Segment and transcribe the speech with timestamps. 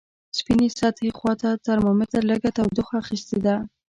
[0.37, 3.55] سپینې سطحې خواته ترمامتر لږه تودوخه اخستې ده.